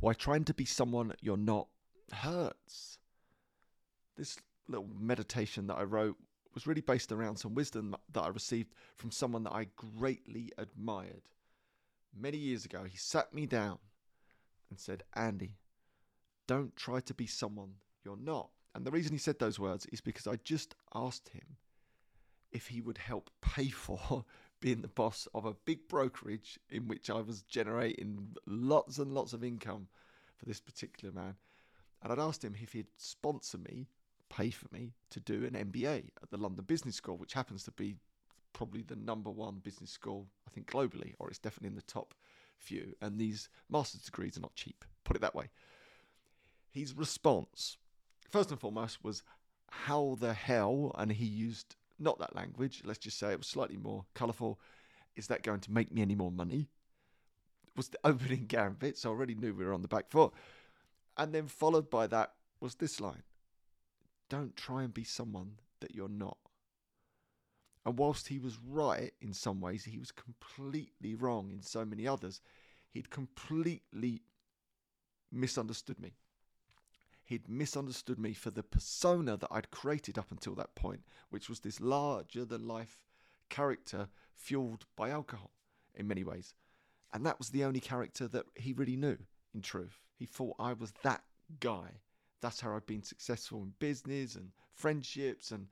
why 0.00 0.12
trying 0.12 0.44
to 0.44 0.54
be 0.54 0.64
someone 0.64 1.12
you're 1.20 1.36
not 1.36 1.68
hurts. 2.12 2.98
This 4.16 4.38
little 4.68 4.88
meditation 4.98 5.66
that 5.68 5.78
I 5.78 5.84
wrote 5.84 6.16
was 6.54 6.66
really 6.66 6.80
based 6.80 7.12
around 7.12 7.36
some 7.36 7.54
wisdom 7.54 7.94
that 8.12 8.22
I 8.22 8.28
received 8.28 8.74
from 8.96 9.10
someone 9.10 9.44
that 9.44 9.52
I 9.52 9.68
greatly 9.76 10.52
admired. 10.58 11.22
Many 12.18 12.38
years 12.38 12.64
ago, 12.64 12.84
he 12.84 12.96
sat 12.96 13.32
me 13.32 13.46
down 13.46 13.78
and 14.70 14.78
said, 14.78 15.04
Andy, 15.14 15.52
don't 16.46 16.74
try 16.76 17.00
to 17.00 17.14
be 17.14 17.26
someone 17.26 17.74
you're 18.04 18.16
not. 18.16 18.50
And 18.74 18.84
the 18.84 18.90
reason 18.90 19.12
he 19.12 19.18
said 19.18 19.38
those 19.38 19.58
words 19.58 19.86
is 19.86 20.00
because 20.00 20.26
I 20.26 20.36
just 20.36 20.74
asked 20.94 21.30
him 21.30 21.56
if 22.50 22.68
he 22.68 22.80
would 22.80 22.98
help 22.98 23.30
pay 23.40 23.68
for 23.68 24.24
being 24.60 24.80
the 24.80 24.88
boss 24.88 25.28
of 25.34 25.44
a 25.44 25.54
big 25.54 25.88
brokerage 25.88 26.58
in 26.70 26.88
which 26.88 27.10
I 27.10 27.20
was 27.20 27.42
generating 27.42 28.36
lots 28.46 28.98
and 28.98 29.12
lots 29.12 29.32
of 29.32 29.44
income 29.44 29.88
for 30.36 30.46
this 30.46 30.60
particular 30.60 31.14
man. 31.14 31.36
And 32.02 32.12
I'd 32.12 32.18
asked 32.18 32.44
him 32.44 32.54
if 32.60 32.72
he'd 32.72 32.86
sponsor 32.96 33.58
me, 33.58 33.88
pay 34.28 34.50
for 34.50 34.66
me 34.72 34.92
to 35.10 35.20
do 35.20 35.44
an 35.44 35.52
MBA 35.72 36.10
at 36.22 36.30
the 36.30 36.36
London 36.36 36.64
Business 36.64 36.96
School, 36.96 37.16
which 37.16 37.32
happens 37.32 37.64
to 37.64 37.70
be 37.72 37.96
probably 38.52 38.82
the 38.82 38.96
number 38.96 39.30
one 39.30 39.60
business 39.62 39.90
school, 39.90 40.26
I 40.46 40.50
think, 40.50 40.70
globally, 40.70 41.14
or 41.18 41.28
it's 41.28 41.38
definitely 41.38 41.68
in 41.68 41.76
the 41.76 41.82
top 41.82 42.14
few. 42.56 42.94
And 43.00 43.18
these 43.18 43.48
master's 43.70 44.02
degrees 44.02 44.36
are 44.36 44.40
not 44.40 44.54
cheap, 44.54 44.84
put 45.04 45.16
it 45.16 45.20
that 45.20 45.34
way. 45.34 45.50
His 46.70 46.94
response, 46.94 47.76
first 48.28 48.50
and 48.50 48.60
foremost, 48.60 49.02
was 49.04 49.22
how 49.70 50.16
the 50.18 50.34
hell, 50.34 50.92
and 50.98 51.12
he 51.12 51.24
used 51.24 51.76
not 51.98 52.18
that 52.18 52.34
language, 52.34 52.82
let's 52.84 52.98
just 52.98 53.18
say 53.18 53.32
it 53.32 53.38
was 53.38 53.46
slightly 53.46 53.76
more 53.76 54.04
colourful. 54.14 54.58
Is 55.16 55.26
that 55.28 55.42
going 55.42 55.60
to 55.60 55.72
make 55.72 55.92
me 55.92 56.02
any 56.02 56.14
more 56.14 56.30
money? 56.30 56.68
Was 57.76 57.88
the 57.88 57.98
opening 58.04 58.46
gambit, 58.46 58.98
so 58.98 59.10
I 59.10 59.12
already 59.12 59.34
knew 59.34 59.54
we 59.54 59.64
were 59.64 59.74
on 59.74 59.82
the 59.82 59.88
back 59.88 60.08
foot. 60.08 60.32
And 61.16 61.32
then 61.32 61.48
followed 61.48 61.90
by 61.90 62.06
that 62.08 62.34
was 62.60 62.76
this 62.76 63.00
line 63.00 63.22
Don't 64.28 64.56
try 64.56 64.82
and 64.82 64.94
be 64.94 65.04
someone 65.04 65.52
that 65.80 65.94
you're 65.94 66.08
not. 66.08 66.38
And 67.84 67.98
whilst 67.98 68.28
he 68.28 68.38
was 68.38 68.58
right 68.68 69.12
in 69.20 69.32
some 69.32 69.60
ways, 69.60 69.84
he 69.84 69.98
was 69.98 70.12
completely 70.12 71.14
wrong 71.14 71.50
in 71.50 71.62
so 71.62 71.84
many 71.84 72.06
others. 72.06 72.40
He'd 72.90 73.10
completely 73.10 74.22
misunderstood 75.32 75.98
me. 75.98 76.12
He'd 77.28 77.46
misunderstood 77.46 78.18
me 78.18 78.32
for 78.32 78.50
the 78.50 78.62
persona 78.62 79.36
that 79.36 79.50
I'd 79.50 79.70
created 79.70 80.16
up 80.16 80.30
until 80.30 80.54
that 80.54 80.74
point, 80.74 81.02
which 81.28 81.50
was 81.50 81.60
this 81.60 81.78
larger 81.78 82.46
than 82.46 82.66
life 82.66 83.02
character 83.50 84.08
fueled 84.34 84.86
by 84.96 85.10
alcohol 85.10 85.50
in 85.94 86.08
many 86.08 86.24
ways. 86.24 86.54
And 87.12 87.26
that 87.26 87.38
was 87.38 87.50
the 87.50 87.64
only 87.64 87.80
character 87.80 88.28
that 88.28 88.46
he 88.54 88.72
really 88.72 88.96
knew, 88.96 89.18
in 89.52 89.60
truth. 89.60 90.00
He 90.16 90.24
thought 90.24 90.56
I 90.58 90.72
was 90.72 90.94
that 91.02 91.22
guy. 91.60 92.00
That's 92.40 92.62
how 92.62 92.74
I'd 92.74 92.86
been 92.86 93.02
successful 93.02 93.62
in 93.62 93.74
business 93.78 94.34
and 94.34 94.50
friendships 94.72 95.50
and 95.50 95.66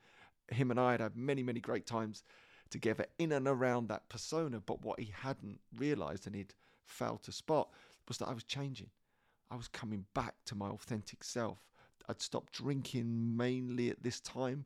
him 0.48 0.70
and 0.70 0.78
I 0.78 0.90
had 0.90 1.00
had 1.00 1.16
many, 1.16 1.42
many 1.42 1.60
great 1.60 1.86
times 1.86 2.22
together 2.68 3.06
in 3.18 3.32
and 3.32 3.48
around 3.48 3.88
that 3.88 4.10
persona. 4.10 4.60
But 4.60 4.82
what 4.82 5.00
he 5.00 5.10
hadn't 5.10 5.60
realized 5.74 6.26
and 6.26 6.36
he'd 6.36 6.52
failed 6.84 7.22
to 7.22 7.32
spot 7.32 7.70
was 8.08 8.18
that 8.18 8.28
I 8.28 8.34
was 8.34 8.44
changing. 8.44 8.90
I 9.50 9.56
was 9.56 9.68
coming 9.68 10.04
back 10.14 10.34
to 10.46 10.54
my 10.54 10.68
authentic 10.68 11.22
self. 11.22 11.58
I'd 12.08 12.20
stopped 12.20 12.52
drinking 12.52 13.36
mainly 13.36 13.90
at 13.90 14.02
this 14.02 14.20
time. 14.20 14.64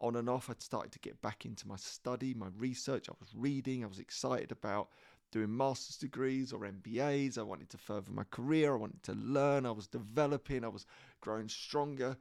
On 0.00 0.16
and 0.16 0.28
off, 0.28 0.48
I'd 0.48 0.62
started 0.62 0.92
to 0.92 0.98
get 0.98 1.20
back 1.20 1.44
into 1.44 1.68
my 1.68 1.76
study, 1.76 2.32
my 2.34 2.48
research. 2.56 3.08
I 3.08 3.14
was 3.20 3.34
reading. 3.34 3.84
I 3.84 3.88
was 3.88 3.98
excited 3.98 4.50
about 4.50 4.88
doing 5.30 5.56
master's 5.56 5.96
degrees 5.96 6.52
or 6.52 6.60
MBAs. 6.60 7.38
I 7.38 7.42
wanted 7.42 7.70
to 7.70 7.78
further 7.78 8.10
my 8.12 8.24
career. 8.30 8.72
I 8.72 8.78
wanted 8.78 9.02
to 9.04 9.12
learn. 9.12 9.66
I 9.66 9.70
was 9.72 9.86
developing. 9.86 10.64
I 10.64 10.68
was 10.68 10.86
growing 11.20 11.48
stronger 11.48 12.16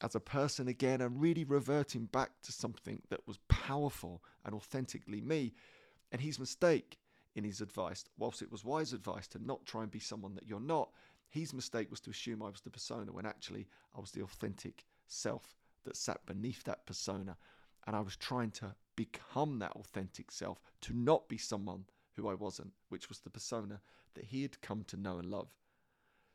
as 0.00 0.14
a 0.14 0.20
person 0.20 0.68
again 0.68 1.00
and 1.00 1.20
really 1.20 1.44
reverting 1.44 2.06
back 2.06 2.30
to 2.42 2.52
something 2.52 3.02
that 3.10 3.26
was 3.26 3.38
powerful 3.48 4.22
and 4.44 4.54
authentically 4.54 5.20
me. 5.20 5.54
And 6.12 6.20
his 6.20 6.38
mistake 6.38 6.98
in 7.34 7.44
his 7.44 7.60
advice, 7.60 8.04
whilst 8.16 8.42
it 8.42 8.50
was 8.50 8.64
wise 8.64 8.92
advice 8.92 9.28
to 9.28 9.44
not 9.44 9.64
try 9.66 9.82
and 9.82 9.90
be 9.90 9.98
someone 9.98 10.34
that 10.34 10.46
you're 10.46 10.60
not, 10.60 10.90
his 11.28 11.52
mistake 11.52 11.90
was 11.90 12.00
to 12.00 12.10
assume 12.10 12.42
I 12.42 12.50
was 12.50 12.62
the 12.62 12.70
persona 12.70 13.12
when 13.12 13.26
actually 13.26 13.68
I 13.96 14.00
was 14.00 14.12
the 14.12 14.22
authentic 14.22 14.84
self 15.06 15.54
that 15.84 15.96
sat 15.96 16.24
beneath 16.26 16.64
that 16.64 16.86
persona. 16.86 17.36
And 17.86 17.96
I 17.96 18.00
was 18.00 18.16
trying 18.16 18.50
to 18.52 18.74
become 18.96 19.58
that 19.60 19.72
authentic 19.72 20.30
self, 20.30 20.60
to 20.82 20.92
not 20.92 21.28
be 21.28 21.38
someone 21.38 21.84
who 22.14 22.28
I 22.28 22.34
wasn't, 22.34 22.72
which 22.88 23.08
was 23.08 23.20
the 23.20 23.30
persona 23.30 23.80
that 24.14 24.24
he 24.24 24.42
had 24.42 24.60
come 24.60 24.84
to 24.88 24.96
know 24.96 25.18
and 25.18 25.30
love. 25.30 25.48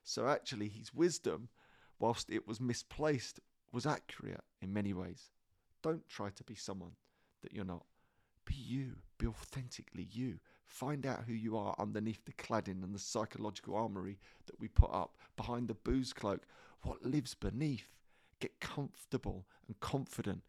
So 0.03 0.27
actually, 0.27 0.69
his 0.69 0.93
wisdom, 0.93 1.49
whilst 1.99 2.29
it 2.29 2.47
was 2.47 2.59
misplaced, 2.59 3.39
was 3.71 3.85
accurate 3.85 4.41
in 4.61 4.73
many 4.73 4.93
ways. 4.93 5.29
Don't 5.81 6.07
try 6.07 6.29
to 6.29 6.43
be 6.43 6.55
someone 6.55 6.93
that 7.41 7.53
you're 7.53 7.65
not. 7.65 7.85
Be 8.45 8.55
you. 8.55 8.97
Be 9.17 9.27
authentically 9.27 10.07
you. 10.11 10.39
Find 10.65 11.05
out 11.05 11.25
who 11.27 11.33
you 11.33 11.57
are 11.57 11.75
underneath 11.77 12.25
the 12.25 12.33
cladding 12.33 12.83
and 12.83 12.93
the 12.93 12.99
psychological 12.99 13.75
armory 13.75 14.19
that 14.47 14.59
we 14.59 14.67
put 14.67 14.91
up, 14.91 15.17
behind 15.37 15.67
the 15.67 15.75
booze 15.75 16.13
cloak. 16.13 16.45
What 16.81 17.05
lives 17.05 17.35
beneath? 17.35 17.87
Get 18.39 18.59
comfortable 18.59 19.45
and 19.67 19.79
confident 19.79 20.41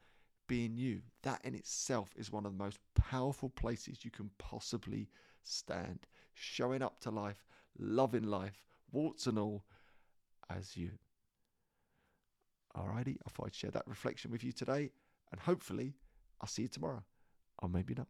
being 0.48 0.76
you. 0.76 1.02
That 1.22 1.44
in 1.44 1.54
itself 1.54 2.10
is 2.16 2.32
one 2.32 2.46
of 2.46 2.56
the 2.56 2.64
most 2.64 2.78
powerful 2.94 3.50
places 3.50 4.04
you 4.04 4.10
can 4.10 4.30
possibly 4.38 5.08
stand. 5.42 6.06
Showing 6.32 6.82
up 6.82 7.00
to 7.00 7.10
life, 7.10 7.44
loving 7.78 8.24
life, 8.24 8.66
warts 8.90 9.26
and 9.26 9.38
all, 9.38 9.64
as 10.50 10.76
you. 10.76 10.90
Alrighty, 12.76 13.18
I 13.24 13.30
thought 13.30 13.46
I'd 13.46 13.54
share 13.54 13.70
that 13.70 13.86
reflection 13.86 14.32
with 14.32 14.42
you 14.42 14.52
today, 14.52 14.90
and 15.30 15.40
hopefully, 15.40 15.94
I'll 16.40 16.48
see 16.48 16.62
you 16.62 16.68
tomorrow. 16.68 17.04
Or 17.58 17.68
maybe 17.68 17.94
not. 17.94 18.08